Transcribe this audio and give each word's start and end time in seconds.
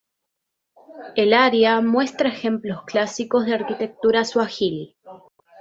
El 1.15 1.31
área 1.31 1.79
muestra 1.79 2.29
ejemplos 2.29 2.85
clásicos 2.85 3.45
de 3.45 3.53
arquitectura 3.53 4.25
swahili. 4.25 4.97